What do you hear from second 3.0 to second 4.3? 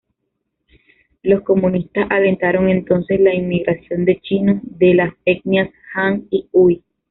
la inmigración de